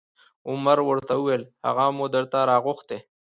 [0.49, 2.99] عمر ورته وویل: هغه مو درته راغوښتی